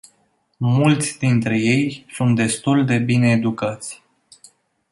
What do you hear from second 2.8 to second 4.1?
de bine educați.